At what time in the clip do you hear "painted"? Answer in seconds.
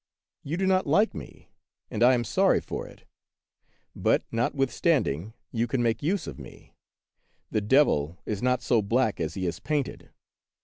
9.59-10.09